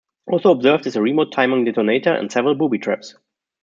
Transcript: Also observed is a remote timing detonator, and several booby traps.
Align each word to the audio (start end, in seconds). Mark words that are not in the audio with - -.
Also 0.25 0.49
observed 0.51 0.87
is 0.87 0.95
a 0.95 1.01
remote 1.03 1.31
timing 1.31 1.63
detonator, 1.63 2.11
and 2.11 2.31
several 2.31 2.55
booby 2.55 2.79
traps. 2.79 3.13